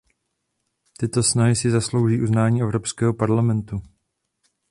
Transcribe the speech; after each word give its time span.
Tyto 0.97 1.23
snahy 1.23 1.55
si 1.55 1.71
zaslouží 1.71 2.21
uznání 2.21 2.61
Evropského 2.61 3.13
parlamentu. 3.13 3.81